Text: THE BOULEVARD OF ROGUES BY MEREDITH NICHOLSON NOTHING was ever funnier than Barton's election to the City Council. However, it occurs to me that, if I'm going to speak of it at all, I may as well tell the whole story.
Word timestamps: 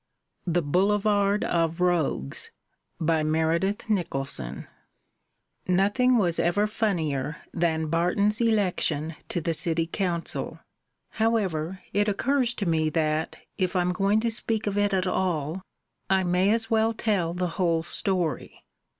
THE 0.47 0.63
BOULEVARD 0.63 1.43
OF 1.43 1.79
ROGUES 1.79 2.49
BY 2.99 3.21
MEREDITH 3.21 3.87
NICHOLSON 3.87 4.65
NOTHING 5.67 6.17
was 6.17 6.39
ever 6.39 6.65
funnier 6.65 7.37
than 7.53 7.85
Barton's 7.85 8.41
election 8.41 9.13
to 9.29 9.39
the 9.41 9.53
City 9.53 9.85
Council. 9.85 10.59
However, 11.19 11.81
it 11.93 12.09
occurs 12.09 12.55
to 12.55 12.65
me 12.65 12.89
that, 12.89 13.35
if 13.59 13.75
I'm 13.75 13.91
going 13.91 14.19
to 14.21 14.31
speak 14.31 14.65
of 14.65 14.75
it 14.75 14.91
at 14.91 15.05
all, 15.05 15.61
I 16.09 16.23
may 16.23 16.49
as 16.51 16.71
well 16.71 16.93
tell 16.93 17.35
the 17.35 17.49
whole 17.59 17.83
story. 17.83 18.63